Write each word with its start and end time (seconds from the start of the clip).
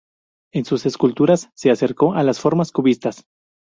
En 0.51 0.65
sus 0.65 0.87
esculturas 0.87 1.51
se 1.53 1.69
acercó 1.69 2.15
a 2.15 2.23
las 2.23 2.39
formas 2.39 2.71
cubistas. 2.71 3.27